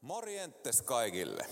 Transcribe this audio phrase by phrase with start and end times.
[0.00, 1.46] Morjentes kaikille.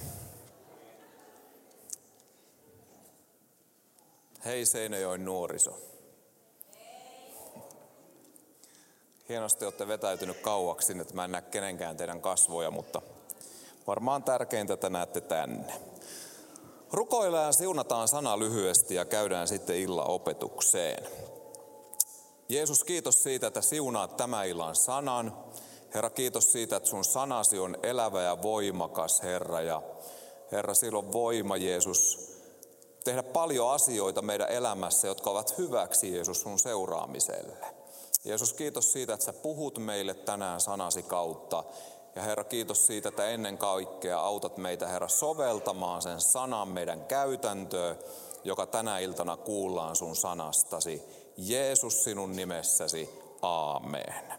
[4.44, 5.78] Hei Seinäjoen nuoriso.
[9.28, 13.02] Hienosti olette vetäytynyt kauaksi, että mä en näe kenenkään teidän kasvoja, mutta
[13.86, 15.72] varmaan tärkeintä, että näette tänne.
[16.92, 21.06] Rukoillaan siunataan sana lyhyesti ja käydään sitten illan opetukseen.
[22.48, 25.47] Jeesus, kiitos siitä, että siunaat tämä illan sanan.
[25.94, 29.60] Herra, kiitos siitä, että sun sanasi on elävä ja voimakas, Herra.
[29.60, 29.82] Ja
[30.52, 32.28] Herra, silloin voima, Jeesus,
[33.04, 37.66] tehdä paljon asioita meidän elämässä, jotka ovat hyväksi, Jeesus, sun seuraamiselle.
[38.24, 41.64] Jeesus, kiitos siitä, että sä puhut meille tänään sanasi kautta.
[42.16, 47.98] Ja Herra, kiitos siitä, että ennen kaikkea autat meitä, Herra, soveltamaan sen sanan meidän käytäntöön,
[48.44, 51.02] joka tänä iltana kuullaan sun sanastasi.
[51.36, 53.10] Jeesus sinun nimessäsi,
[53.42, 54.37] aamen.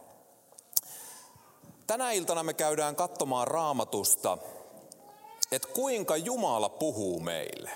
[1.90, 4.38] Tänä iltana me käydään katsomaan raamatusta,
[5.52, 7.72] että kuinka Jumala puhuu meille.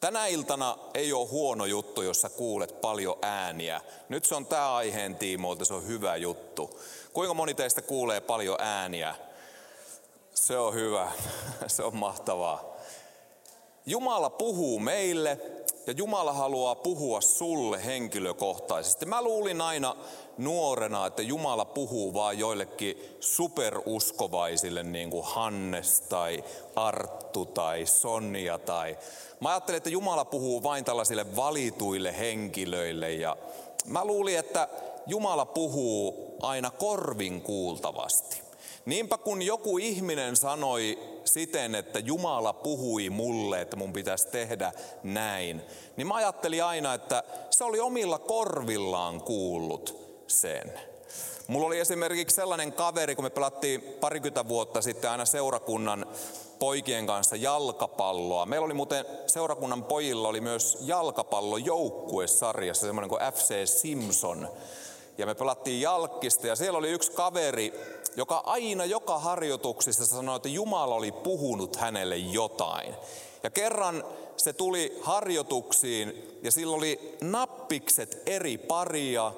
[0.00, 3.80] Tänä iltana ei ole huono juttu, jos sä kuulet paljon ääniä.
[4.08, 6.80] Nyt se on tämä aiheen tiimoilta, se on hyvä juttu.
[7.12, 9.14] Kuinka moni teistä kuulee paljon ääniä?
[10.34, 11.12] Se on hyvä,
[11.66, 12.64] se on mahtavaa.
[13.86, 15.40] Jumala puhuu meille
[15.86, 19.06] ja Jumala haluaa puhua sulle henkilökohtaisesti.
[19.06, 19.96] Mä luulin aina
[20.38, 26.44] nuorena, että Jumala puhuu vaan joillekin superuskovaisille, niin kuin Hannes tai
[26.76, 28.58] Arttu tai Sonja.
[28.58, 28.98] Tai...
[29.40, 33.12] Mä ajattelin, että Jumala puhuu vain tällaisille valituille henkilöille.
[33.12, 33.36] Ja
[33.86, 34.68] mä luulin, että
[35.06, 38.45] Jumala puhuu aina korvin kuultavasti.
[38.86, 45.62] Niinpä kun joku ihminen sanoi siten, että Jumala puhui mulle, että mun pitäisi tehdä näin,
[45.96, 50.72] niin mä ajattelin aina, että se oli omilla korvillaan kuullut sen.
[51.46, 56.06] Mulla oli esimerkiksi sellainen kaveri, kun me pelattiin parikymmentä vuotta sitten aina seurakunnan
[56.58, 58.46] poikien kanssa jalkapalloa.
[58.46, 64.48] Meillä oli muuten seurakunnan pojilla oli myös jalkapallojoukkuesarjassa semmoinen kuin FC Simpson.
[65.18, 67.72] Ja me pelattiin jalkkista ja siellä oli yksi kaveri,
[68.16, 72.94] joka aina joka harjoituksessa sanoi, että Jumala oli puhunut hänelle jotain.
[73.42, 74.04] Ja kerran
[74.36, 79.32] se tuli harjoituksiin ja sillä oli nappikset eri paria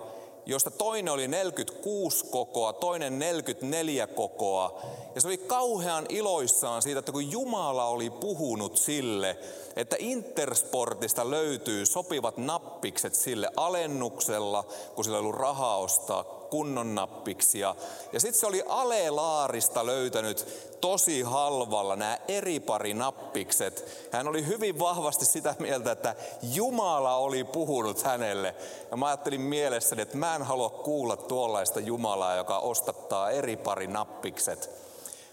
[0.48, 4.80] josta toinen oli 46 kokoa, toinen 44 kokoa.
[5.14, 9.38] Ja se oli kauhean iloissaan siitä, että kun Jumala oli puhunut sille,
[9.76, 14.64] että Intersportista löytyy sopivat nappikset sille alennuksella,
[14.94, 17.74] kun sillä ei ollut rahaa ostaa kunnon nappiksia.
[18.12, 20.46] Ja sitten se oli Alelaarista löytänyt
[20.80, 24.08] tosi halvalla nämä eri pari nappikset.
[24.12, 28.54] Hän oli hyvin vahvasti sitä mieltä, että Jumala oli puhunut hänelle.
[28.90, 33.86] Ja mä ajattelin mielessäni, että mä en halua kuulla tuollaista Jumalaa, joka ostattaa eri pari
[33.86, 34.70] nappikset.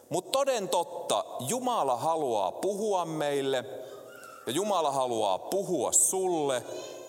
[0.09, 3.63] Mutta toden totta, Jumala haluaa puhua meille
[4.45, 6.63] ja Jumala haluaa puhua sulle.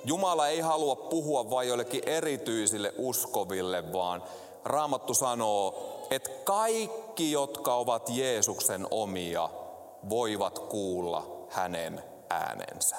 [0.06, 4.22] Jumala ei halua puhua vain joillekin erityisille uskoville, vaan
[4.65, 5.75] Raamattu sanoo,
[6.11, 9.49] että kaikki, jotka ovat Jeesuksen omia,
[10.09, 12.97] voivat kuulla hänen äänensä.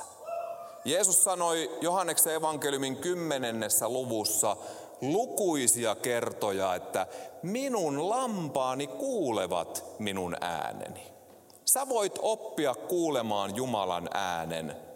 [0.85, 4.57] Jeesus sanoi Johanneksen evankeliumin kymmenennessä luvussa
[5.01, 7.07] lukuisia kertoja, että
[7.43, 11.13] minun lampaani kuulevat minun ääneni.
[11.65, 14.86] Sä voit oppia kuulemaan Jumalan äänen,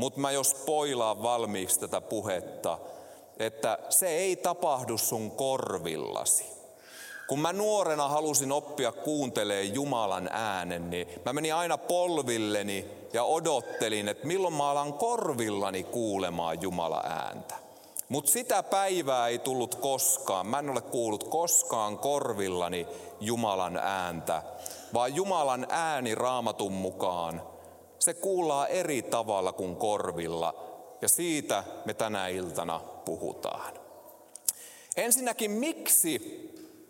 [0.00, 2.78] mutta mä jos poilaan valmiiksi tätä puhetta,
[3.38, 6.44] että se ei tapahdu sun korvillasi.
[7.28, 14.08] Kun mä nuorena halusin oppia kuuntelee Jumalan äänen, niin mä menin aina polvilleni ja odottelin,
[14.08, 17.54] että milloin mä alan korvillani kuulemaan Jumalan ääntä.
[18.08, 20.46] Mutta sitä päivää ei tullut koskaan.
[20.46, 22.86] Mä en ole kuullut koskaan korvillani
[23.20, 24.42] Jumalan ääntä,
[24.94, 27.42] vaan Jumalan ääni raamatun mukaan,
[28.00, 30.54] se kuullaan eri tavalla kuin korvilla.
[31.02, 33.74] Ja siitä me tänä iltana puhutaan.
[34.96, 36.20] Ensinnäkin, miksi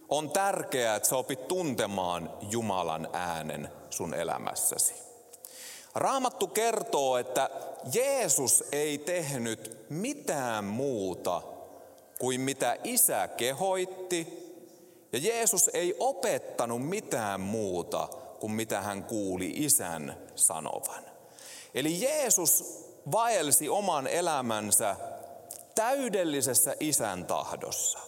[0.09, 4.94] on tärkeää, että sä opit tuntemaan Jumalan äänen sun elämässäsi?
[5.94, 7.50] Raamattu kertoo, että
[7.94, 11.43] Jeesus ei tehnyt mitään muuta
[12.19, 14.40] kuin mitä isä kehoitti,
[15.12, 18.08] ja Jeesus ei opettanut mitään muuta
[18.40, 21.09] kuin mitä hän kuuli isän sanovan.
[21.75, 24.96] Eli Jeesus vaelsi oman elämänsä
[25.75, 27.99] täydellisessä isän tahdossa.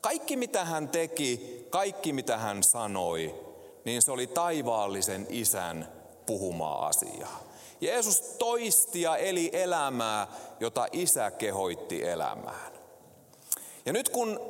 [0.00, 3.34] Kaikki mitä hän teki, kaikki mitä hän sanoi,
[3.84, 5.88] niin se oli taivaallisen isän
[6.26, 7.44] puhumaa asiaa.
[7.80, 10.26] Jeesus toisti ja eli elämää,
[10.60, 12.72] jota isä kehoitti elämään.
[13.86, 14.40] Ja nyt kun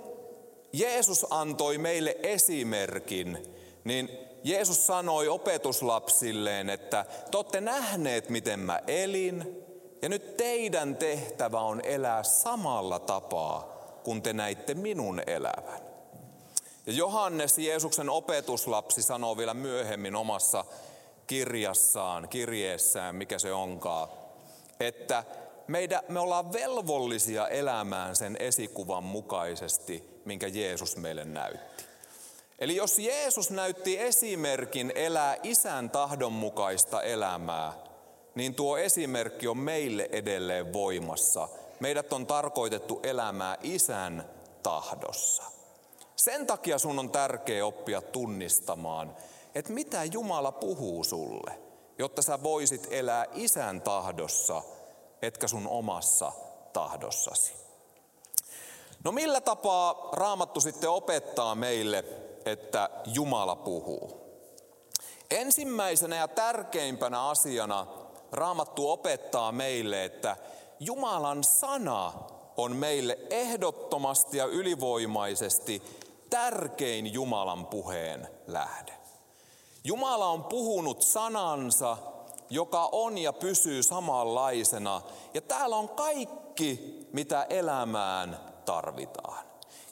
[0.73, 3.39] Jeesus antoi meille esimerkin,
[3.85, 9.65] niin Jeesus sanoi opetuslapsilleen, että te olette nähneet, miten mä elin,
[10.03, 13.69] ja nyt teidän tehtävä on elää samalla tapaa,
[14.03, 15.81] kun te näitte minun elävän.
[16.87, 20.65] Ja Johannes, Jeesuksen opetuslapsi, sanoo vielä myöhemmin omassa
[21.27, 24.09] kirjassaan, kirjeessään, mikä se onkaan,
[24.81, 25.25] että
[25.67, 31.84] meidän, me ollaan velvollisia elämään sen esikuvan mukaisesti, minkä Jeesus meille näytti.
[32.59, 37.73] Eli jos Jeesus näytti esimerkin elää isän tahdon mukaista elämää,
[38.35, 41.49] niin tuo esimerkki on meille edelleen voimassa.
[41.81, 44.31] Meidät on tarkoitettu elämää isän
[44.63, 45.43] tahdossa.
[46.17, 49.17] Sen takia sun on tärkeä oppia tunnistamaan,
[49.55, 51.59] että mitä Jumala puhuu sulle,
[51.99, 54.63] jotta sä voisit elää isän tahdossa,
[55.23, 56.33] etkä sun omassa
[56.73, 57.53] tahdossasi.
[59.05, 62.05] No millä tapaa raamattu sitten opettaa meille,
[62.47, 64.25] että Jumala puhuu?
[65.31, 67.87] Ensimmäisenä ja tärkeimpänä asiana
[68.33, 70.37] raamattu opettaa meille, että
[70.81, 72.13] Jumalan sana
[72.57, 75.83] on meille ehdottomasti ja ylivoimaisesti
[76.31, 78.93] tärkein Jumalan puheen lähde.
[79.85, 81.97] Jumala on puhunut sanansa,
[82.51, 85.03] joka on ja pysyy samanlaisena.
[85.35, 89.45] Ja täällä on kaikki, mitä elämään tarvitaan.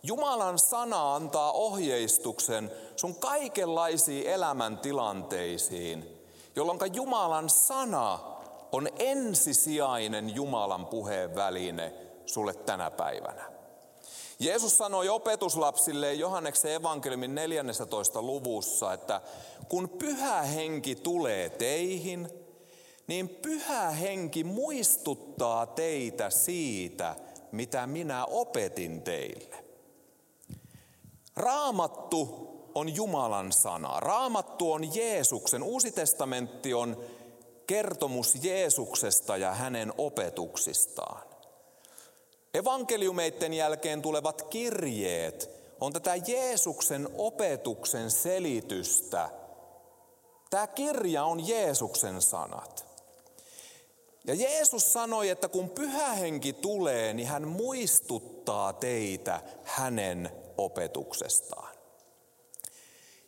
[0.07, 6.25] Jumalan sana antaa ohjeistuksen sun kaikenlaisiin elämäntilanteisiin,
[6.57, 8.19] jolloin Jumalan sana
[8.73, 11.93] on ensisijainen Jumalan puheen väline
[12.27, 13.53] sulle tänä päivänä.
[14.39, 18.23] Jeesus sanoi opetuslapsille Johanneksen evankeliumin 14.
[18.23, 19.21] luvussa, että
[19.69, 22.29] kun pyhä henki tulee teihin,
[23.07, 27.17] niin pyhä henki muistuttaa teitä siitä,
[27.53, 29.62] mitä minä opetin teille.
[31.37, 34.01] Raamattu on Jumalan sana.
[34.01, 35.63] Raamattu on Jeesuksen.
[35.63, 37.05] Uusi testamentti on
[37.67, 41.23] kertomus Jeesuksesta ja hänen opetuksistaan.
[42.55, 45.51] Evankeliumeiden jälkeen tulevat kirjeet
[45.81, 49.31] on tätä Jeesuksen opetuksen selitystä.
[50.51, 52.87] Tämä kirja on Jeesuksen sanat.
[54.25, 61.75] Ja Jeesus sanoi, että kun pyhä henki tulee, niin hän muistuttaa teitä hänen opetuksestaan.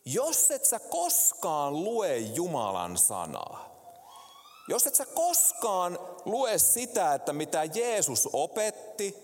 [0.05, 3.75] Jos et sä koskaan lue Jumalan sanaa,
[4.67, 9.15] jos et sä koskaan lue sitä, että mitä Jeesus opetti,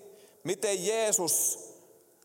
[0.44, 1.60] miten Jeesus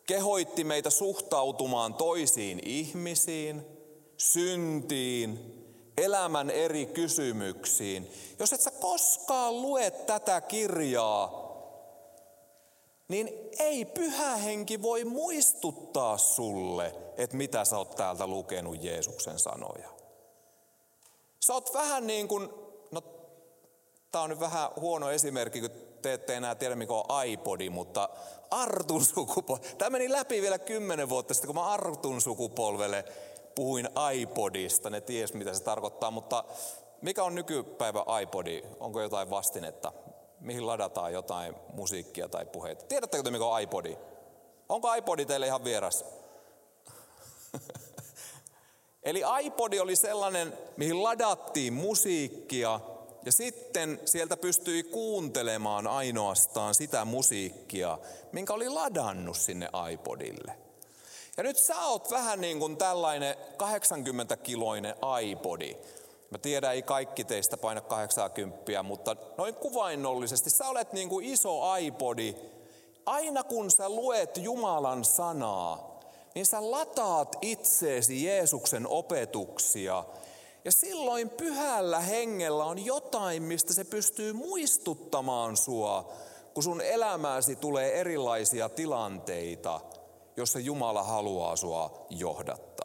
[0.07, 3.67] kehoitti meitä suhtautumaan toisiin ihmisiin,
[4.17, 5.57] syntiin,
[5.97, 8.11] elämän eri kysymyksiin.
[8.39, 11.46] Jos et sä koskaan lue tätä kirjaa,
[13.09, 19.89] niin ei pyhä henki voi muistuttaa sulle, että mitä sä oot täältä lukenut Jeesuksen sanoja.
[21.41, 22.51] Sä oot vähän niin kuin
[24.17, 25.71] Tämä on nyt vähän huono esimerkki, kun
[26.03, 28.09] te ette enää tiedä, mikä on iPodi, mutta
[28.51, 29.63] Artun sukupolvi.
[29.79, 33.05] Tämä meni läpi vielä kymmenen vuotta sitten, kun mä Artun sukupolvelle
[33.55, 34.91] puhuin iPodista.
[34.91, 36.45] Ne ties, mitä se tarkoittaa, mutta
[37.03, 38.63] mikä on nykypäivä iPodi?
[38.81, 39.93] Onko jotain vastinetta?
[40.41, 42.85] Mihin ladataan jotain musiikkia tai puheita?
[42.85, 43.97] Tiedättekö te, mikä on iPodi?
[44.69, 46.05] Onko iPodi teille ihan vieras?
[49.03, 52.81] Eli iPodi oli sellainen, mihin ladattiin musiikkia–
[53.27, 57.99] ja sitten sieltä pystyi kuuntelemaan ainoastaan sitä musiikkia,
[58.33, 60.59] minkä oli ladannut sinne iPodille.
[61.37, 65.77] Ja nyt sä oot vähän niin kuin tällainen 80-kiloinen iPodi.
[66.31, 71.77] Mä tiedän, ei kaikki teistä paina 80, mutta noin kuvainnollisesti sä olet niin kuin iso
[71.77, 72.35] iPodi.
[73.07, 76.01] Aina kun sä luet Jumalan sanaa,
[76.35, 80.05] niin sä lataat itseesi Jeesuksen opetuksia–
[80.67, 86.13] ja silloin pyhällä hengellä on jotain, mistä se pystyy muistuttamaan sua,
[86.55, 89.81] kun sun elämääsi tulee erilaisia tilanteita,
[90.37, 92.76] jossa Jumala haluaa sua johdattaa.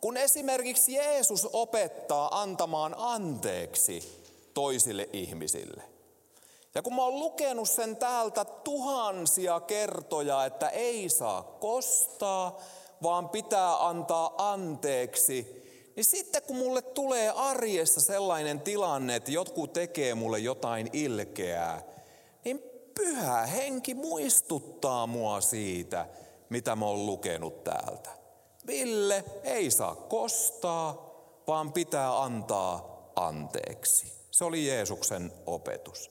[0.00, 4.22] Kun esimerkiksi Jeesus opettaa antamaan anteeksi
[4.54, 5.82] toisille ihmisille.
[6.74, 12.60] Ja kun mä oon lukenut sen täältä tuhansia kertoja, että ei saa kostaa,
[13.02, 15.62] vaan pitää antaa anteeksi,
[15.96, 21.82] niin sitten kun mulle tulee arjessa sellainen tilanne, että jotkut tekee mulle jotain ilkeää,
[22.44, 22.62] niin
[22.94, 26.06] pyhä henki muistuttaa mua siitä,
[26.48, 28.25] mitä mä oon lukenut täältä.
[28.66, 31.06] Ville ei saa kostaa,
[31.46, 34.12] vaan pitää antaa anteeksi.
[34.30, 36.10] Se oli Jeesuksen opetus.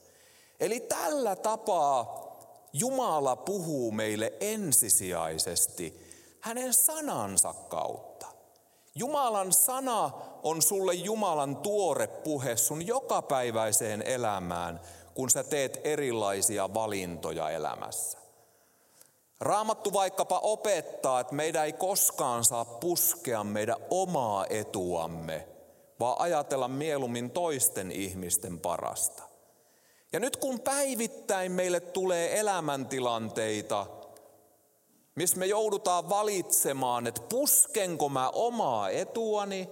[0.60, 2.26] Eli tällä tapaa
[2.74, 6.06] Jumala puhuu meille ensisijaisesti
[6.40, 8.26] hänen sanansa kautta.
[8.96, 10.12] Jumalan sana
[10.44, 14.82] on sulle Jumalan tuore puhe sun jokapäiväiseen elämään,
[15.14, 18.25] kun sä teet erilaisia valintoja elämässä.
[19.40, 25.48] Raamattu vaikkapa opettaa, että meidän ei koskaan saa puskea meidän omaa etuamme,
[26.00, 29.24] vaan ajatella mieluummin toisten ihmisten parasta.
[30.14, 33.86] Ja nyt kun päivittäin meille tulee elämäntilanteita,
[35.16, 39.70] missä me joudutaan valitsemaan, että puskenko mä omaa etuani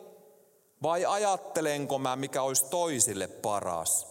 [0.84, 4.08] vai ajattelenko mä, mikä olisi toisille paras,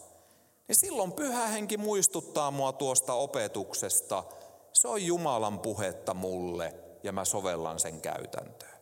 [0.69, 4.25] niin silloin pyhä henki muistuttaa mua tuosta opetuksesta.
[4.73, 8.79] Se on Jumalan puhetta mulle ja mä sovellan sen käytäntöön.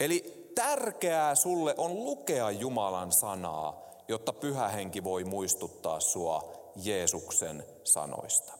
[0.00, 8.52] Eli tärkeää sulle on lukea Jumalan sanaa, jotta pyhä henki voi muistuttaa sua Jeesuksen sanoista.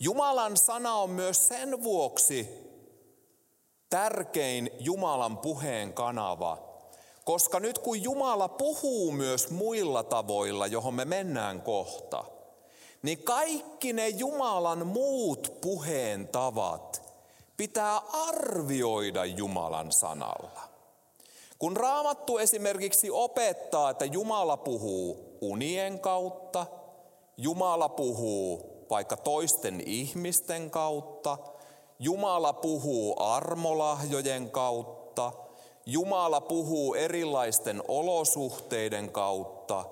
[0.00, 2.48] Jumalan sana on myös sen vuoksi
[3.90, 6.58] tärkein Jumalan puheen kanava,
[7.24, 12.24] koska nyt kun Jumala puhuu myös muilla tavoilla, johon me mennään kohta,
[13.02, 17.02] niin kaikki ne Jumalan muut puheen tavat
[17.56, 20.60] pitää arvioida Jumalan sanalla.
[21.58, 26.66] Kun raamattu esimerkiksi opettaa, että Jumala puhuu unien kautta,
[27.36, 31.38] Jumala puhuu vaikka toisten ihmisten kautta,
[31.98, 35.32] Jumala puhuu armolahjojen kautta,
[35.86, 39.84] Jumala puhuu erilaisten olosuhteiden kautta,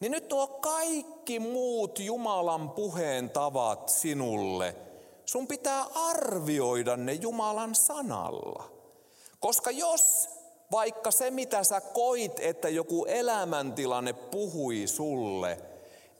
[0.00, 4.76] niin nyt tuo kaikki muut Jumalan puheen tavat sinulle,
[5.24, 8.64] sun pitää arvioida ne Jumalan sanalla.
[9.40, 10.28] Koska jos
[10.72, 15.58] vaikka se, mitä sä koit, että joku elämäntilanne puhui sulle,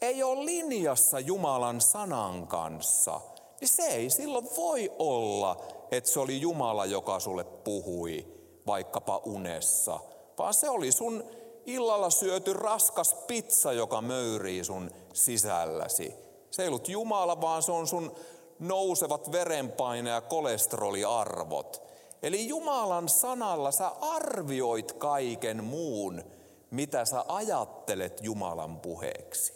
[0.00, 3.21] ei ole linjassa Jumalan sanan kanssa,
[3.61, 5.56] niin se ei silloin voi olla,
[5.90, 8.26] että se oli Jumala, joka sulle puhui
[8.66, 10.00] vaikkapa unessa,
[10.38, 11.25] vaan se oli sun
[11.67, 16.15] illalla syöty raskas pizza, joka möyrii sun sisälläsi.
[16.51, 18.15] Se ei ollut Jumala, vaan se on sun
[18.59, 21.83] nousevat verenpaine- ja kolesteroliarvot.
[22.23, 26.23] Eli Jumalan sanalla sä arvioit kaiken muun,
[26.71, 29.53] mitä sä ajattelet Jumalan puheeksi.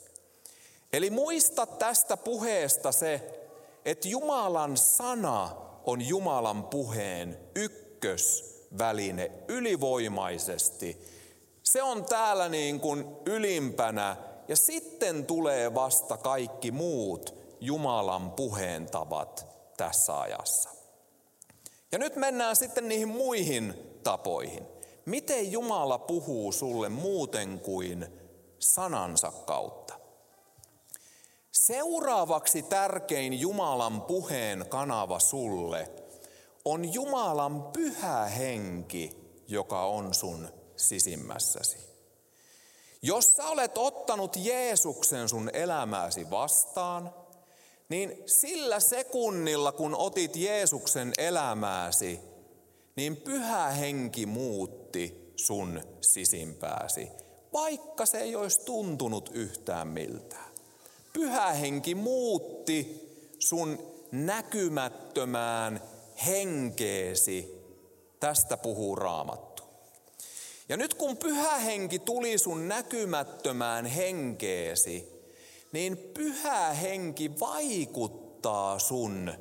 [0.93, 3.41] Eli muista tästä puheesta se,
[3.85, 11.20] että Jumalan sana on Jumalan puheen ykkösväline ylivoimaisesti.
[11.73, 14.17] Se on täällä niin kuin ylimpänä
[14.49, 19.47] ja sitten tulee vasta kaikki muut Jumalan puheen tavat
[19.77, 20.71] tässä ajassa.
[21.93, 24.67] Ja nyt mennään sitten niihin muihin tapoihin.
[25.05, 28.07] Miten Jumala puhuu sulle muuten kuin
[28.59, 29.95] sanansa kautta?
[31.53, 35.91] Seuraavaksi tärkein Jumalan puheen kanava sulle
[36.65, 39.11] on Jumalan pyhä henki,
[39.49, 41.79] joka on sun sisimmässäsi.
[43.03, 47.15] Jos sä olet ottanut Jeesuksen sun elämääsi vastaan,
[47.89, 52.21] niin sillä sekunnilla, kun otit Jeesuksen elämääsi,
[52.97, 57.09] niin pyhä henki muutti sun sisimpääsi,
[57.53, 60.51] vaikka se ei olisi tuntunut yhtään miltään.
[61.13, 63.09] Pyhä henki muutti
[63.39, 63.79] sun
[64.13, 65.83] näkymättömään
[66.27, 67.61] henkeesi.
[68.21, 69.50] Tästä puhuu Raamattu.
[70.71, 75.23] Ja nyt kun pyhä henki tuli sun näkymättömään henkeesi,
[75.73, 79.33] niin pyhä henki vaikuttaa sun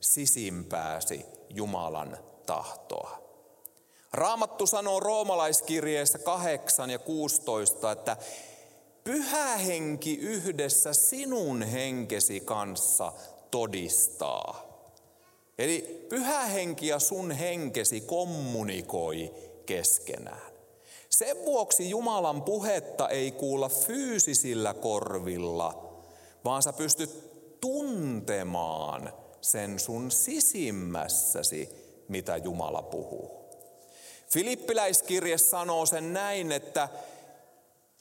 [0.00, 3.22] sisimpääsi Jumalan tahtoa.
[4.12, 8.16] Raamattu sanoo roomalaiskirjeessä 8 ja 16, että
[9.04, 13.12] pyhä henki yhdessä sinun henkesi kanssa
[13.50, 14.64] todistaa.
[15.58, 19.34] Eli pyhä henki ja sun henkesi kommunikoi
[19.66, 20.47] keskenään.
[21.18, 25.92] Sen vuoksi Jumalan puhetta ei kuulla fyysisillä korvilla,
[26.44, 31.68] vaan sä pystyt tuntemaan sen sun sisimmässäsi,
[32.08, 33.30] mitä Jumala puhuu.
[34.28, 36.88] Filippiläiskirje sanoo sen näin, että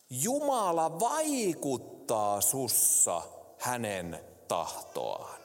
[0.10, 3.22] Jumala vaikuttaa sussa
[3.58, 5.42] hänen tahtoaan.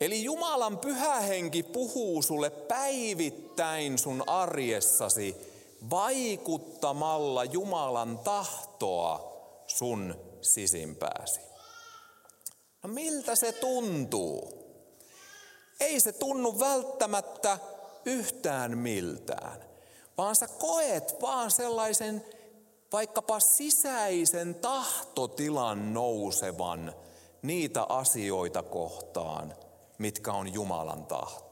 [0.00, 5.53] Eli Jumalan pyhä henki puhuu sulle päivittäin sun arjessasi
[5.90, 9.34] vaikuttamalla Jumalan tahtoa
[9.66, 11.40] sun sisimpääsi.
[12.82, 14.64] No miltä se tuntuu?
[15.80, 17.58] Ei se tunnu välttämättä
[18.04, 19.64] yhtään miltään,
[20.18, 22.24] vaan sä koet vaan sellaisen
[22.92, 26.94] vaikkapa sisäisen tahtotilan nousevan
[27.42, 29.54] niitä asioita kohtaan,
[29.98, 31.43] mitkä on Jumalan tahto.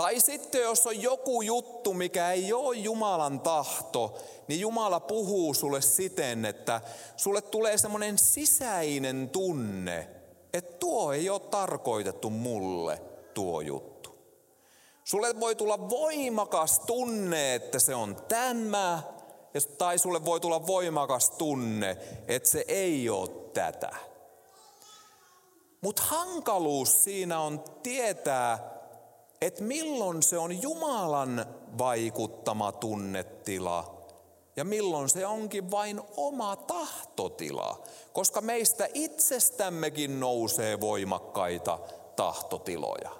[0.00, 5.80] Tai sitten jos on joku juttu, mikä ei ole Jumalan tahto, niin Jumala puhuu sulle
[5.80, 6.80] siten, että
[7.16, 10.08] sulle tulee semmoinen sisäinen tunne,
[10.52, 13.02] että tuo ei ole tarkoitettu mulle
[13.34, 14.18] tuo juttu.
[15.04, 19.02] Sulle voi tulla voimakas tunne, että se on tämä,
[19.78, 21.96] tai sulle voi tulla voimakas tunne,
[22.28, 23.90] että se ei ole tätä.
[25.80, 28.79] Mutta hankaluus siinä on tietää,
[29.40, 31.46] että milloin se on Jumalan
[31.78, 34.00] vaikuttama tunnetila
[34.56, 37.82] ja milloin se onkin vain oma tahtotila,
[38.12, 41.78] koska meistä itsestämmekin nousee voimakkaita
[42.16, 43.10] tahtotiloja.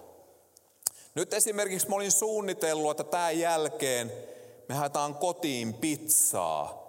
[1.14, 4.12] Nyt esimerkiksi mä olin suunnitellut, että tämän jälkeen
[4.68, 6.80] me haetaan kotiin pizzaa.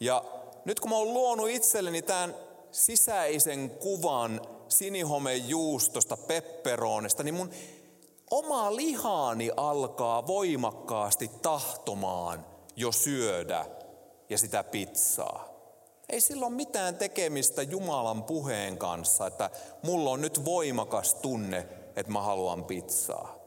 [0.00, 0.24] Ja
[0.64, 2.34] nyt kun mä oon luonut itselleni tämän
[2.72, 7.50] sisäisen kuvan sinihomejuustosta, pepperonesta, niin mun
[8.32, 12.46] oma lihaani alkaa voimakkaasti tahtomaan
[12.76, 13.66] jo syödä
[14.28, 15.48] ja sitä pizzaa.
[16.08, 19.50] Ei sillä ole mitään tekemistä Jumalan puheen kanssa, että
[19.82, 23.38] mulla on nyt voimakas tunne, että mä haluan pizzaa.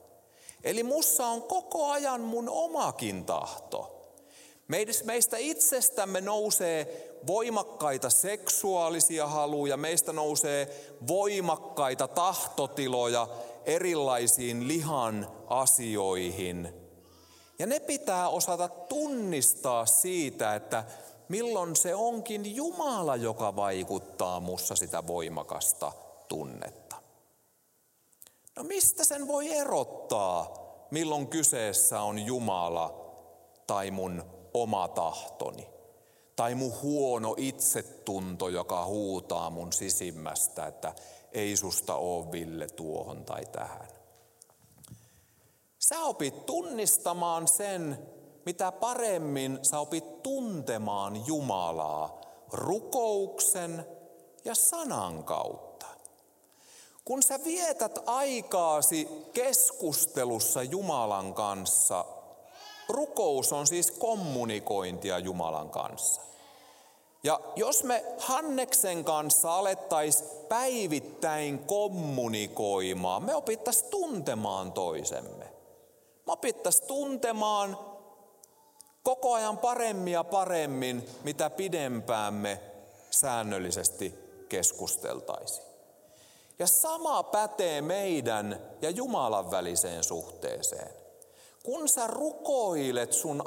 [0.63, 3.91] Eli mussa on koko ajan mun omakin tahto.
[5.03, 13.27] Meistä itsestämme nousee voimakkaita seksuaalisia haluja, meistä nousee voimakkaita tahtotiloja
[13.65, 16.73] erilaisiin lihan asioihin.
[17.59, 20.83] Ja ne pitää osata tunnistaa siitä, että
[21.29, 25.91] milloin se onkin Jumala, joka vaikuttaa mussa sitä voimakasta
[26.27, 26.95] tunnetta.
[28.55, 30.53] No mistä sen voi erottaa,
[30.91, 33.05] milloin kyseessä on Jumala
[33.67, 35.69] tai mun oma tahtoni?
[36.35, 40.93] Tai mun huono itsetunto, joka huutaa mun sisimmästä, että
[41.35, 43.87] ei susta ole Ville tuohon tai tähän.
[45.79, 48.07] Sä opit tunnistamaan sen,
[48.45, 53.85] mitä paremmin sä opit tuntemaan Jumalaa rukouksen
[54.45, 55.85] ja sanan kautta.
[57.05, 62.05] Kun sä vietät aikaasi keskustelussa Jumalan kanssa,
[62.89, 66.21] rukous on siis kommunikointia Jumalan kanssa.
[67.25, 75.45] Ja jos me Hanneksen kanssa alettaisiin päivittäin kommunikoimaan, me opittaisiin tuntemaan toisemme.
[76.25, 77.79] Me opittaisiin tuntemaan
[79.03, 82.61] koko ajan paremmin ja paremmin, mitä pidempään me
[83.11, 84.15] säännöllisesti
[84.49, 85.67] keskusteltaisiin.
[86.59, 90.91] Ja sama pätee meidän ja Jumalan väliseen suhteeseen.
[91.63, 93.43] Kun sä rukoilet sun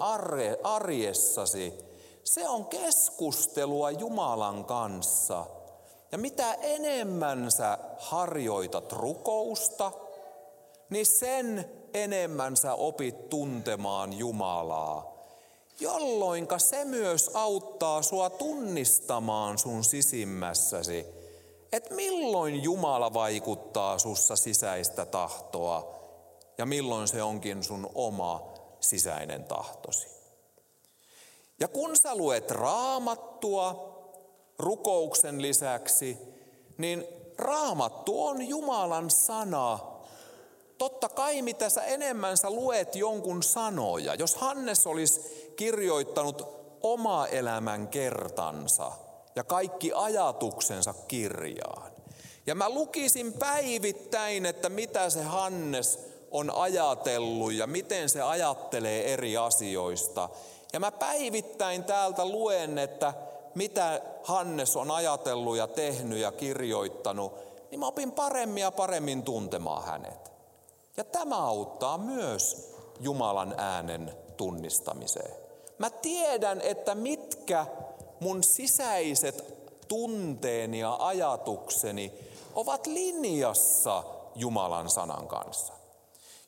[0.62, 1.87] arjessasi,
[2.28, 5.46] se on keskustelua Jumalan kanssa.
[6.12, 9.92] Ja mitä enemmän sä harjoitat rukousta,
[10.90, 15.18] niin sen enemmän sä opit tuntemaan Jumalaa.
[15.80, 21.06] Jolloinka se myös auttaa sua tunnistamaan sun sisimmässäsi,
[21.72, 25.94] että milloin Jumala vaikuttaa sussa sisäistä tahtoa
[26.58, 30.17] ja milloin se onkin sun oma sisäinen tahtosi.
[31.60, 33.94] Ja kun sä luet raamattua
[34.58, 36.18] rukouksen lisäksi,
[36.78, 37.04] niin
[37.38, 39.78] raamattu on Jumalan sana.
[40.78, 44.14] Totta kai mitä sä enemmän sä luet jonkun sanoja.
[44.14, 45.20] Jos Hannes olisi
[45.56, 46.46] kirjoittanut
[46.82, 48.92] oma elämän kertansa
[49.36, 51.92] ja kaikki ajatuksensa kirjaan.
[52.46, 55.98] Ja mä lukisin päivittäin, että mitä se Hannes
[56.30, 60.28] on ajatellut ja miten se ajattelee eri asioista.
[60.72, 63.14] Ja mä päivittäin täältä luen, että
[63.54, 67.32] mitä Hannes on ajatellut ja tehnyt ja kirjoittanut,
[67.70, 70.32] niin mä opin paremmin ja paremmin tuntemaan hänet.
[70.96, 75.34] Ja tämä auttaa myös Jumalan äänen tunnistamiseen.
[75.78, 77.66] Mä tiedän, että mitkä
[78.20, 79.54] mun sisäiset
[79.88, 82.12] tunteeni ja ajatukseni
[82.54, 84.04] ovat linjassa
[84.34, 85.77] Jumalan sanan kanssa.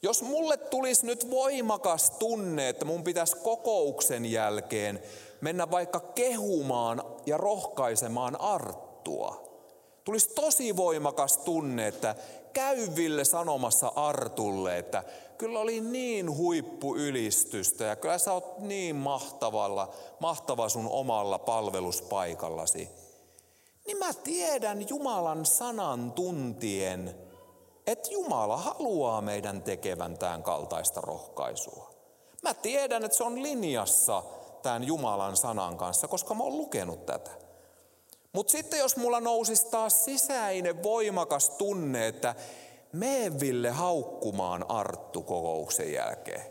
[0.02, 5.02] Jos mulle tulisi nyt voimakas tunne, että mun pitäisi kokouksen jälkeen
[5.40, 9.50] mennä vaikka kehumaan ja rohkaisemaan Arttua.
[10.04, 12.14] Tulisi tosi voimakas tunne, että
[12.52, 15.04] käy Ville sanomassa Artulle, että
[15.38, 22.88] kyllä oli niin huippuylistystä ja kyllä sä oot niin mahtavalla, mahtava sun omalla palveluspaikallasi.
[23.86, 27.14] Niin mä tiedän Jumalan sanan tuntien,
[27.86, 31.90] että Jumala haluaa meidän tekevän tämän kaltaista rohkaisua.
[32.42, 34.22] Mä tiedän, että se on linjassa
[34.62, 37.30] tämän Jumalan sanan kanssa, koska mä oon lukenut tätä.
[38.32, 42.34] Mutta sitten jos mulla nousisi taas sisäinen voimakas tunne, että
[42.92, 46.42] mene Ville haukkumaan Arttu kokouksen jälkeen.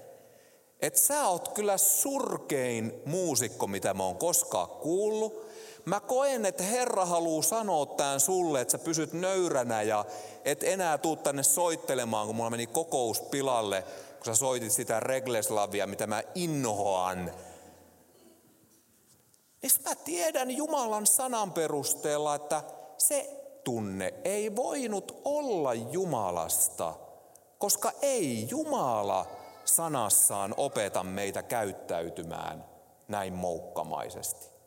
[0.81, 5.48] Että sä oot kyllä surkein muusikko, mitä mä oon koskaan kuullut.
[5.89, 10.05] Mä koen, että Herra haluaa sanoa tämän sulle, että sä pysyt nöyränä ja
[10.45, 13.83] et enää tuu tänne soittelemaan, kun mulla meni kokous pilalle,
[14.17, 17.25] kun sä soitit sitä Regleslavia, mitä mä inhoan.
[19.61, 22.63] Niin mä tiedän Jumalan sanan perusteella, että
[22.97, 26.93] se tunne ei voinut olla Jumalasta,
[27.57, 29.25] koska ei Jumala
[29.65, 32.65] sanassaan opeta meitä käyttäytymään
[33.07, 34.58] näin moukkamaisesti.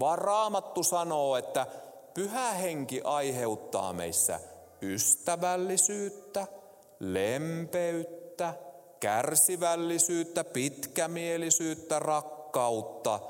[0.00, 1.66] Vaan raamattu sanoo, että
[2.14, 4.40] pyhä henki aiheuttaa meissä
[4.82, 6.46] ystävällisyyttä,
[7.00, 8.54] lempeyttä,
[9.00, 13.20] kärsivällisyyttä, pitkämielisyyttä, rakkautta.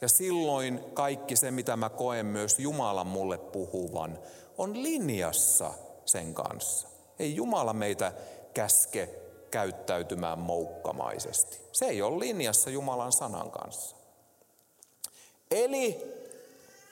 [0.00, 4.18] Ja silloin kaikki se, mitä mä koen myös Jumalan mulle puhuvan,
[4.58, 6.88] on linjassa sen kanssa.
[7.18, 8.12] Ei Jumala meitä
[8.54, 9.08] käske
[9.50, 11.60] käyttäytymään moukkamaisesti.
[11.72, 13.96] Se ei ole linjassa Jumalan sanan kanssa.
[15.52, 16.14] Eli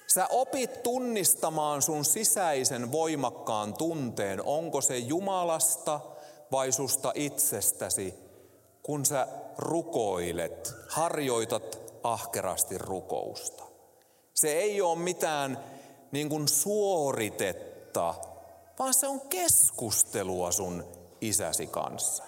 [0.06, 6.00] sä opit tunnistamaan sun sisäisen voimakkaan tunteen, onko se Jumalasta
[6.52, 8.14] vai susta itsestäsi,
[8.82, 13.64] kun sä rukoilet, harjoitat ahkerasti rukousta.
[14.34, 15.64] Se ei ole mitään
[16.12, 18.14] niin kuin suoritetta,
[18.78, 20.84] vaan se on keskustelua sun
[21.20, 22.24] isäsi kanssa.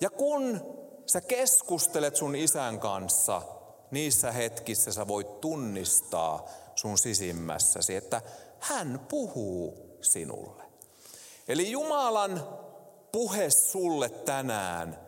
[0.00, 0.60] Ja kun
[1.06, 3.42] sä keskustelet sun isän kanssa,
[3.94, 8.22] niissä hetkissä sä voit tunnistaa sun sisimmässäsi, että
[8.60, 10.62] hän puhuu sinulle.
[11.48, 12.48] Eli Jumalan
[13.12, 14.98] puhe sulle tänään,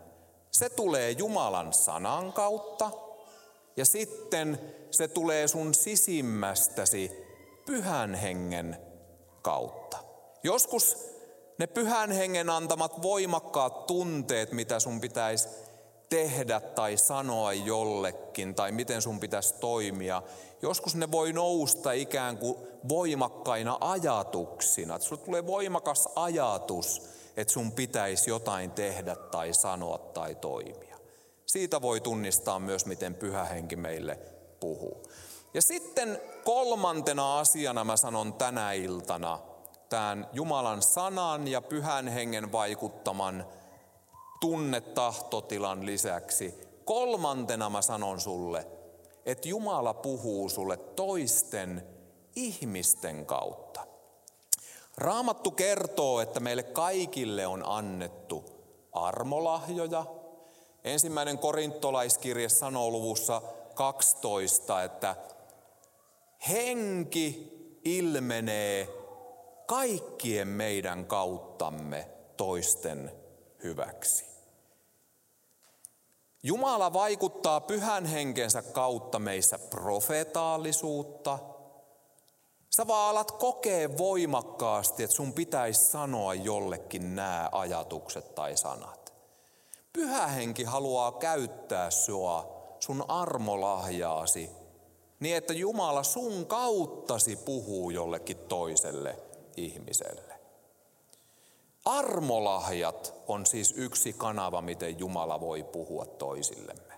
[0.51, 2.91] se tulee Jumalan sanan kautta
[3.77, 7.13] ja sitten se tulee sun sisimmästäsi
[7.67, 8.77] pyhän hengen
[9.43, 9.99] kautta.
[10.43, 10.97] Joskus
[11.59, 15.49] ne pyhän hengen antamat voimakkaat tunteet, mitä sun pitäisi
[16.09, 20.23] tehdä tai sanoa jollekin tai miten sun pitäisi toimia.
[20.63, 22.57] Joskus ne voi nousta ikään kuin
[22.89, 24.99] voimakkaina ajatuksina.
[24.99, 27.03] Sulle tulee voimakas ajatus,
[27.37, 30.97] että sun pitäisi jotain tehdä tai sanoa tai toimia.
[31.47, 34.19] Siitä voi tunnistaa myös, miten pyhä henki meille
[34.61, 35.03] puhuu.
[35.55, 39.39] Ja sitten kolmantena asiana mä sanon tänä iltana
[39.89, 43.47] tämän Jumalan sanan ja pyhän hengen vaikuttaman
[44.41, 46.55] tunnetahtotilan lisäksi.
[46.85, 48.67] Kolmantena mä sanon sulle,
[49.27, 51.87] että Jumala puhuu sulle toisten
[52.37, 53.87] ihmisten kautta.
[54.99, 58.45] Raamattu kertoo, että meille kaikille on annettu
[58.93, 60.05] armolahjoja.
[60.85, 63.43] Ensimmäinen korintolaiskirje sanoo luvussa
[63.75, 65.17] 12, että
[66.49, 67.53] henki
[67.85, 68.89] ilmenee
[69.67, 73.26] kaikkien meidän kauttamme toisten
[73.67, 74.25] hyväksi.
[76.43, 81.39] Jumala vaikuttaa pyhän henkensä kautta meissä profetaallisuutta.
[82.71, 89.13] Sä vaan alat kokea voimakkaasti, että sun pitäisi sanoa jollekin nämä ajatukset tai sanat.
[89.93, 94.51] Pyhä henki haluaa käyttää sua, sun armolahjaasi,
[95.21, 99.19] niin että Jumala sun kauttasi puhuu jollekin toiselle
[99.57, 100.26] ihmiselle.
[101.87, 106.95] Armolahjat on siis yksi kanava, miten Jumala voi puhua toisillemme.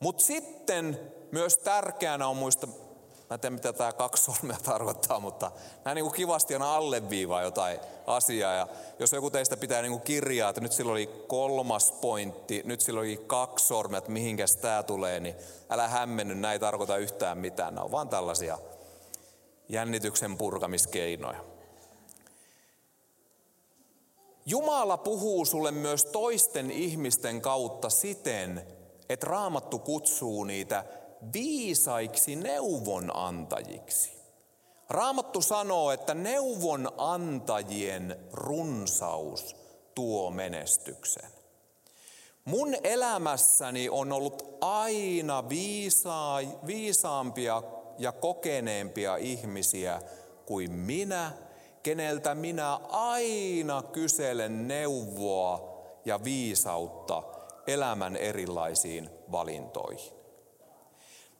[0.00, 5.50] Mutta sitten myös tärkeänä on muista, mä en tiedä mitä tämä kaksi sormea tarkoittaa, mutta
[5.84, 8.54] näin niin kuin kivasti aina alleviivaa jotain asiaa.
[8.54, 12.80] Ja jos joku teistä pitää niin kuin kirjaa, että nyt sillä oli kolmas pointti, nyt
[12.80, 15.34] sillä oli kaksi sormea, että mihinkäs tämä tulee, niin
[15.70, 17.74] älä hämmenny, näin ei tarkoita yhtään mitään.
[17.74, 18.58] Nämä on vaan tällaisia
[19.68, 21.49] jännityksen purkamiskeinoja.
[24.50, 28.66] Jumala puhuu sulle myös toisten ihmisten kautta siten,
[29.08, 30.84] että raamattu kutsuu niitä
[31.32, 34.12] viisaiksi neuvonantajiksi.
[34.88, 39.56] Raamattu sanoo, että neuvonantajien runsaus
[39.94, 41.30] tuo menestyksen.
[42.44, 46.36] Mun elämässäni on ollut aina viisa,
[46.66, 47.62] viisaampia
[47.98, 50.02] ja kokeneempia ihmisiä
[50.46, 51.32] kuin minä
[51.82, 57.22] keneltä minä aina kyselen neuvoa ja viisautta
[57.66, 60.12] elämän erilaisiin valintoihin.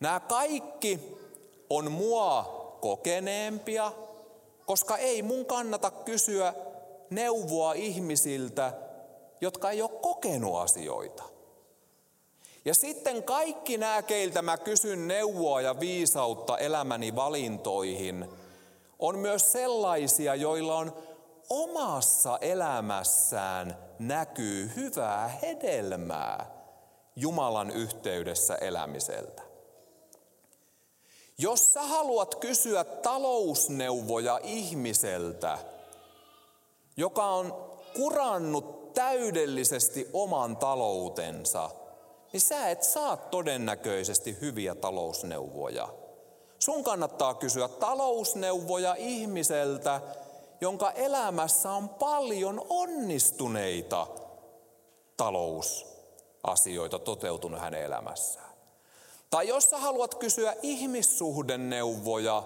[0.01, 1.01] Nämä kaikki
[1.71, 3.93] on mua kokeneempia,
[4.67, 6.55] koska ei mun kannata kysyä
[7.11, 8.73] neuvoa ihmisiltä,
[9.41, 11.23] jotka ei ole kokenut asioita.
[12.65, 18.25] Ja sitten kaikki nämä, keiltä mä kysyn neuvoa ja viisautta elämäni valintoihin–
[19.01, 20.93] on myös sellaisia, joilla on
[21.51, 26.61] omassa elämässään näkyy hyvää hedelmää
[27.17, 29.43] Jumalan yhteydessä elämiseltä.
[31.39, 35.59] Jos sä haluat kysyä talousneuvoja ihmiseltä,
[36.97, 41.71] joka on kurannut täydellisesti oman taloutensa,
[42.33, 45.89] niin sä et saa todennäköisesti hyviä talousneuvoja.
[46.63, 50.01] Sun kannattaa kysyä talousneuvoja ihmiseltä,
[50.61, 54.07] jonka elämässä on paljon onnistuneita
[55.17, 58.51] talousasioita toteutunut hänen elämässään.
[59.31, 62.43] Tai jos sä haluat kysyä ihmissuhdenneuvoja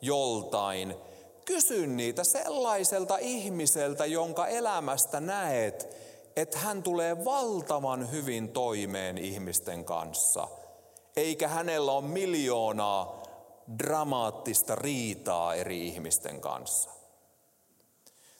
[0.00, 0.96] joltain,
[1.44, 5.96] kysy niitä sellaiselta ihmiseltä, jonka elämästä näet,
[6.36, 10.48] että hän tulee valtavan hyvin toimeen ihmisten kanssa,
[11.16, 13.19] eikä hänellä ole miljoonaa
[13.78, 16.90] dramaattista riitaa eri ihmisten kanssa.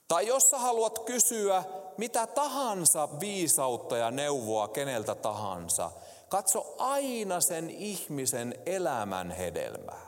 [0.08, 1.64] Tai jos sä haluat kysyä
[1.96, 5.90] mitä tahansa viisautta ja neuvoa keneltä tahansa,
[6.28, 10.06] katso aina sen ihmisen elämän hedelmää.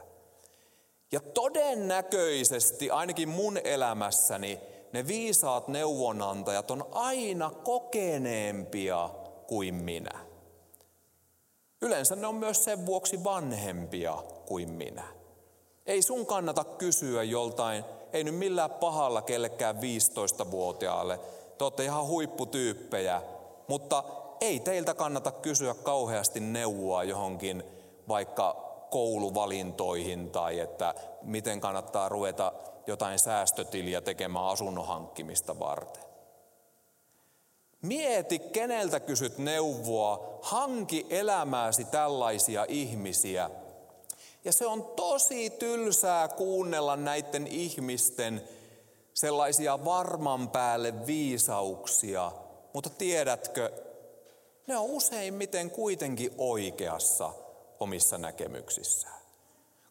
[1.13, 4.61] Ja todennäköisesti, ainakin mun elämässäni,
[4.93, 9.11] ne viisaat neuvonantajat on aina kokeneempia
[9.47, 10.27] kuin minä.
[11.83, 15.05] Yleensä ne on myös sen vuoksi vanhempia kuin minä.
[15.87, 21.21] Ei sun kannata kysyä joltain, ei nyt millään pahalla kellekään 15-vuotiaalle.
[21.59, 23.23] Te olette ihan huipputyyppejä,
[23.69, 24.05] mutta
[24.41, 27.65] ei teiltä kannata kysyä kauheasti neuvoa johonkin
[28.09, 28.57] vaikka
[28.91, 32.53] kouluvalintoihin tai että miten kannattaa ruveta
[32.87, 36.03] jotain säästötiliä tekemään asunnon hankkimista varten.
[37.83, 43.51] Mieti, keneltä kysyt neuvoa, hanki elämääsi tällaisia ihmisiä.
[44.45, 48.49] Ja se on tosi tylsää kuunnella näiden ihmisten
[49.15, 52.33] sellaisia varman päälle viisauksia,
[52.73, 53.73] mutta tiedätkö,
[54.67, 57.33] ne on useimmiten kuitenkin oikeassa
[57.81, 59.23] omissa näkemyksissään.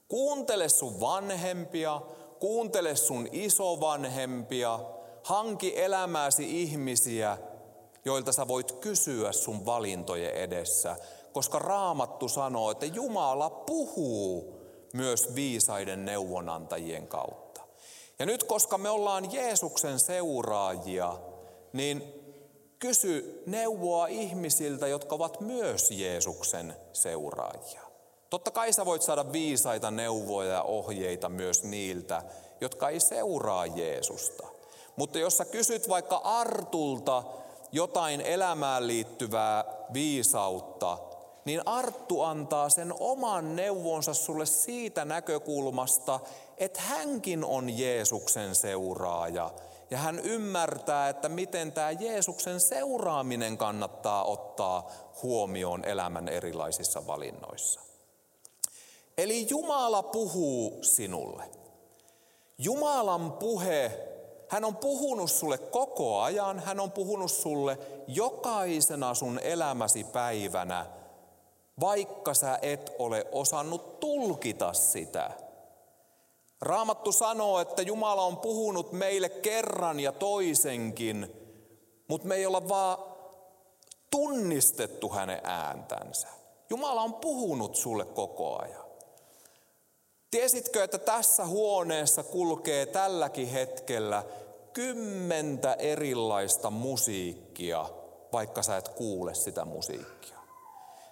[0.07, 2.01] Kuuntele sun vanhempia,
[2.39, 4.79] kuuntele sun isovanhempia,
[5.23, 7.37] hanki elämääsi ihmisiä,
[8.05, 10.95] joilta sä voit kysyä sun valintojen edessä,
[11.33, 14.61] koska raamattu sanoo, että Jumala puhuu
[14.93, 17.61] myös viisaiden neuvonantajien kautta.
[18.19, 21.17] Ja nyt koska me ollaan Jeesuksen seuraajia,
[21.73, 22.03] niin
[22.79, 27.81] kysy neuvoa ihmisiltä, jotka ovat myös Jeesuksen seuraajia.
[28.29, 32.23] Totta kai sä voit saada viisaita neuvoja ja ohjeita myös niiltä,
[32.61, 34.47] jotka ei seuraa Jeesusta.
[34.95, 37.23] Mutta jos sä kysyt vaikka Artulta
[37.71, 40.97] jotain elämään liittyvää viisautta,
[41.45, 46.19] niin Arttu antaa sen oman neuvonsa sulle siitä näkökulmasta,
[46.57, 49.51] että hänkin on Jeesuksen seuraaja.
[49.91, 54.91] Ja hän ymmärtää, että miten tämä Jeesuksen seuraaminen kannattaa ottaa
[55.23, 57.81] huomioon elämän erilaisissa valinnoissa.
[59.17, 61.43] Eli Jumala puhuu sinulle.
[62.57, 64.11] Jumalan puhe,
[64.51, 70.85] hän on puhunut sulle koko ajan, hän on puhunut sulle jokaisena sun elämäsi päivänä,
[71.79, 75.31] vaikka sä et ole osannut tulkita sitä.
[76.61, 81.35] Raamattu sanoo, että Jumala on puhunut meille kerran ja toisenkin,
[82.07, 82.97] mutta me ei olla vaan
[84.09, 86.27] tunnistettu hänen ääntänsä.
[86.69, 88.91] Jumala on puhunut sulle koko ajan.
[90.31, 94.23] Tiesitkö, että tässä huoneessa kulkee tälläkin hetkellä
[94.73, 97.86] kymmentä erilaista musiikkia,
[98.34, 100.38] vaikka sä et kuule sitä musiikkia.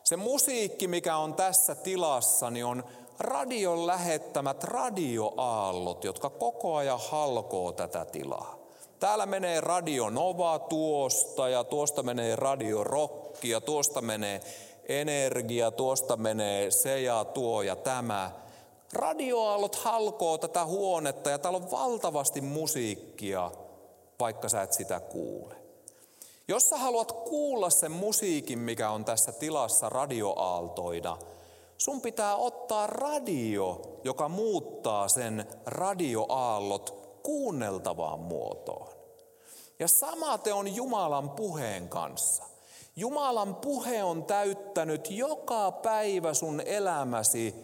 [0.04, 2.84] Se musiikki, mikä on tässä tilassa, niin on
[3.20, 8.60] radion lähettämät radioaallot, jotka koko ajan halkoo tätä tilaa.
[9.00, 14.42] Täällä menee Radio Nova tuosta ja tuosta menee Radio Rock ja tuosta menee
[14.90, 18.32] Energia, tuosta menee se ja tuo ja tämä.
[18.94, 23.52] Radioaallot halkoo tätä huonetta ja täällä on valtavasti musiikkia,
[24.20, 25.56] vaikka sä et sitä kuule.
[26.48, 31.18] Jos sä haluat kuulla sen musiikin, mikä on tässä tilassa radioaaltoina,
[31.78, 38.88] sun pitää ottaa radio, joka muuttaa sen radioaallot kuunneltavaan muotoon.
[39.80, 42.44] Ja sama te on Jumalan puheen kanssa.
[42.96, 47.56] Jumalan puhe on täyttänyt joka päivä sun elämäsi,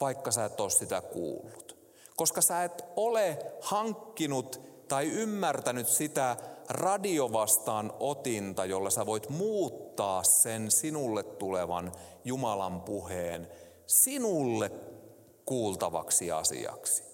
[0.00, 1.78] vaikka sä et ole sitä kuullut.
[2.16, 6.36] Koska sä et ole hankkinut tai ymmärtänyt sitä
[6.68, 11.92] radiovastaan otinta, jolla sä voit muuttaa sen sinulle tulevan
[12.24, 13.48] Jumalan puheen
[13.86, 14.70] sinulle
[15.44, 17.04] kuultavaksi asiaksi.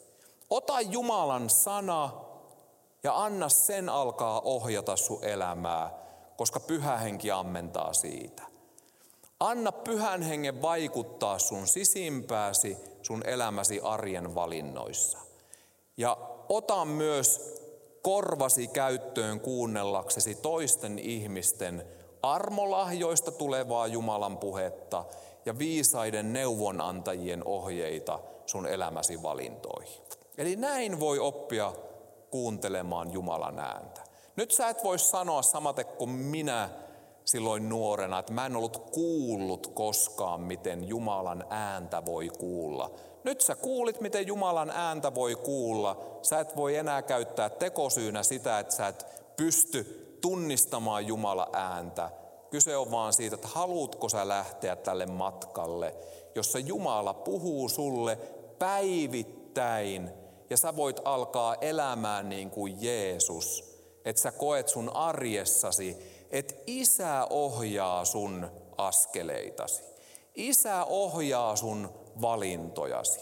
[0.50, 2.24] Ota Jumalan sana
[3.02, 5.90] Ja anna sen alkaa ohjata sun elämää,
[6.36, 8.42] koska pyhä henki ammentaa siitä.
[9.40, 15.18] Anna pyhän hengen vaikuttaa sun sisimpääsi, sun elämäsi arjen valinnoissa.
[15.96, 16.16] Ja
[16.48, 17.60] ota myös
[18.02, 21.86] korvasi käyttöön kuunnellaksesi toisten ihmisten
[22.22, 25.04] armolahjoista tulevaa Jumalan puhetta
[25.46, 30.02] ja viisaiden neuvonantajien ohjeita sun elämäsi valintoihin.
[30.38, 31.72] Eli näin voi oppia
[32.30, 34.04] kuuntelemaan Jumalan ääntä.
[34.36, 36.68] Nyt sä et voi sanoa samaten kuin minä
[37.24, 42.90] silloin nuorena, että mä en ollut kuullut koskaan, miten Jumalan ääntä voi kuulla.
[43.24, 46.18] Nyt sä kuulit, miten Jumalan ääntä voi kuulla.
[46.22, 49.06] Sä et voi enää käyttää tekosyynä sitä, että sä et
[49.37, 52.10] pysty tunnistamaan Jumala ääntä.
[52.50, 55.94] Kyse on vaan siitä, että haluatko sä lähteä tälle matkalle,
[56.34, 58.18] jossa Jumala puhuu sulle
[58.58, 60.10] päivittäin
[60.50, 63.74] ja sä voit alkaa elämään niin kuin Jeesus.
[64.04, 65.96] Että sä koet sun arjessasi,
[66.34, 69.82] että isä ohjaa sun askeleitasi.
[70.34, 73.20] Isä ohjaa sun valintojasi.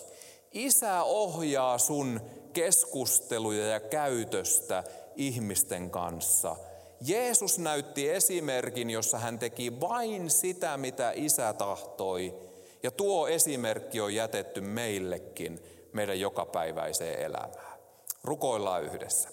[0.53, 2.21] Isä ohjaa sun
[2.53, 4.85] keskusteluja ja käytöstä
[5.17, 6.57] ihmisten kanssa.
[7.01, 12.35] Jeesus näytti esimerkin, jossa hän teki vain sitä, mitä isä tahtoi.
[12.83, 15.61] Ja tuo esimerkki on jätetty meillekin
[15.93, 17.79] meidän jokapäiväiseen elämään.
[18.25, 19.29] Rukoillaan yhdessä.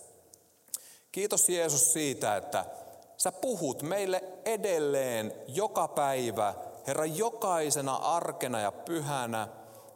[1.11, 2.65] Kiitos Jeesus siitä, että
[3.19, 6.53] sä puhut meille edelleen joka päivä,
[6.87, 9.47] Herra, jokaisena arkena ja pyhänä.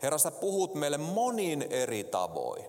[0.04, 2.66] Herra, sä puhut meille monin eri tavoin.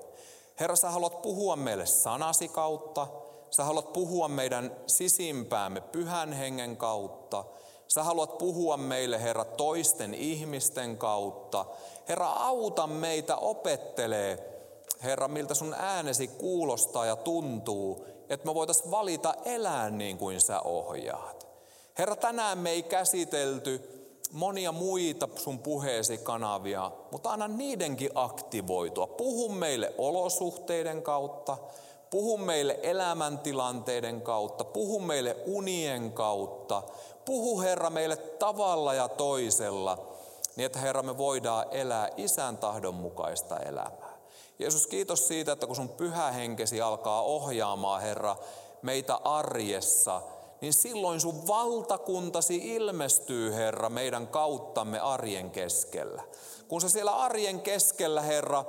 [0.61, 3.07] Herra, sä haluat puhua meille sanasi kautta.
[3.51, 7.45] Sä haluat puhua meidän sisimpäämme pyhän hengen kautta.
[7.89, 11.65] Sä haluat puhua meille, Herra, toisten ihmisten kautta.
[12.09, 14.55] Herra, auta meitä, opettelee,
[15.03, 20.61] Herra, miltä sun äänesi kuulostaa ja tuntuu, että me voitaisiin valita elää niin kuin sä
[20.61, 21.47] ohjaat.
[21.99, 23.95] Herra, tänään me ei käsitelty
[24.33, 29.07] monia muita sun puheesi kanavia, mutta anna niidenkin aktivoitua.
[29.07, 31.57] Puhu meille olosuhteiden kautta,
[32.11, 36.83] puhu meille elämäntilanteiden kautta, puhu meille unien kautta,
[37.25, 40.07] puhu Herra meille tavalla ja toisella,
[40.57, 44.14] niin että Herra me voidaan elää isän tahdon mukaista elämää.
[44.59, 48.37] Jeesus, kiitos siitä, että kun sun pyhä henkesi alkaa ohjaamaan, Herra,
[48.83, 50.23] meitä arjessa,
[50.61, 56.23] niin silloin sun valtakuntasi ilmestyy, Herra, meidän kauttamme arjen keskellä.
[56.69, 58.65] Kun sä siellä arjen keskellä, Herra,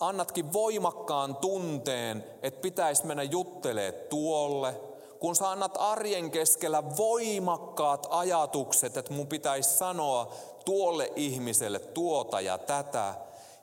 [0.00, 4.80] annatkin voimakkaan tunteen, että pitäisi mennä juttelee tuolle,
[5.20, 10.32] kun sä annat arjen keskellä voimakkaat ajatukset, että mun pitäisi sanoa
[10.64, 13.14] tuolle ihmiselle tuota ja tätä.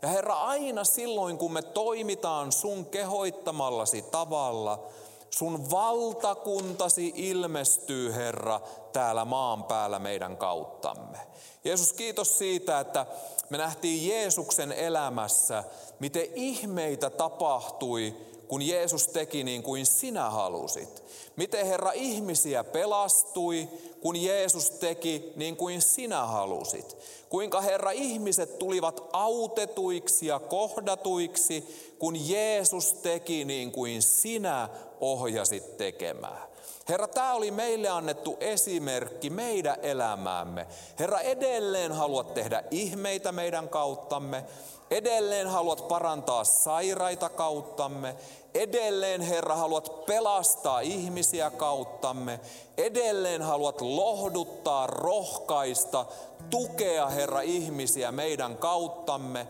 [0.01, 4.87] Ja Herra, aina silloin kun me toimitaan sun kehoittamallasi tavalla,
[5.29, 8.61] sun valtakuntasi ilmestyy, Herra,
[8.93, 11.17] täällä maan päällä meidän kauttamme.
[11.63, 13.05] Jeesus, kiitos siitä, että
[13.49, 15.63] me nähtiin Jeesuksen elämässä,
[15.99, 21.03] miten ihmeitä tapahtui, kun Jeesus teki niin kuin sinä halusit.
[21.35, 23.69] Miten Herra ihmisiä pelastui,
[24.01, 26.97] kun Jeesus teki niin kuin sinä halusit.
[27.29, 31.63] Kuinka Herra ihmiset tulivat autetuiksi ja kohdatuiksi,
[31.99, 36.49] kun Jeesus teki niin kuin sinä ohjasit tekemään.
[36.89, 40.67] Herra, tämä oli meille annettu esimerkki meidän elämäämme.
[40.99, 44.45] Herra, edelleen haluat tehdä ihmeitä meidän kauttamme.
[44.91, 48.15] Edelleen haluat parantaa sairaita kauttamme.
[48.53, 52.39] Edelleen, Herra, haluat pelastaa ihmisiä kauttamme.
[52.77, 56.05] Edelleen haluat lohduttaa, rohkaista,
[56.49, 59.47] tukea, Herra, ihmisiä meidän kauttamme.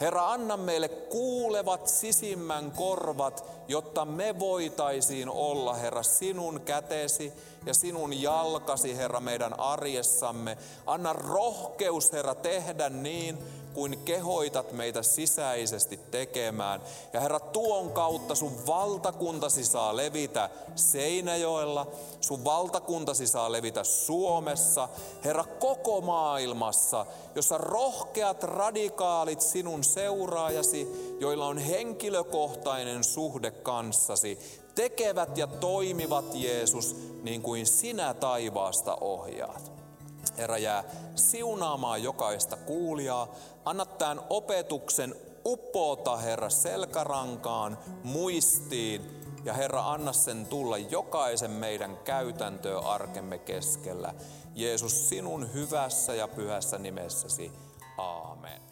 [0.00, 7.32] Herra, anna meille kuulevat sisimmän korvat, jotta me voitaisiin olla, Herra, sinun kätesi
[7.66, 10.58] ja sinun jalkasi, Herra, meidän arjessamme.
[10.86, 13.38] Anna rohkeus, Herra, tehdä niin,
[13.74, 16.80] kuin kehoitat meitä sisäisesti tekemään.
[17.12, 21.86] Ja Herra, tuon kautta sun valtakuntasi saa levitä Seinäjoella,
[22.20, 24.88] sun valtakuntasi saa levitä Suomessa,
[25.24, 34.38] Herra, koko maailmassa, jossa rohkeat radikaalit sinun seuraajasi, joilla on henkilökohtainen suhde kanssasi,
[34.74, 39.81] tekevät ja toimivat Jeesus niin kuin sinä taivaasta ohjaat.
[40.38, 40.84] Herra jää
[41.16, 43.34] siunaamaan jokaista kuulijaa.
[43.64, 45.14] Anna tämän opetuksen
[45.44, 49.22] upota, Herra, selkärankaan, muistiin.
[49.44, 54.14] Ja Herra, anna sen tulla jokaisen meidän käytäntöä arkemme keskellä.
[54.54, 57.52] Jeesus, sinun hyvässä ja pyhässä nimessäsi.
[57.98, 58.71] Aamen.